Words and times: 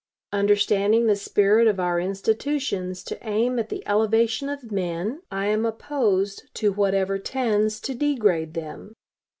Understanding 0.33 1.05
the 1.05 1.15
spirit 1.15 1.67
of 1.67 1.79
our 1.79 1.99
institutions 1.99 3.03
to 3.03 3.19
aim 3.21 3.59
at 3.59 3.69
the 3.69 3.87
elevation 3.87 4.49
of 4.49 4.71
men, 4.71 5.21
I 5.29 5.45
am 5.45 5.63
opposed 5.63 6.45
to 6.55 6.73
whatever 6.73 7.19
tends 7.19 7.79
to 7.81 7.93
degrade 7.93 8.55
them. 8.55 8.95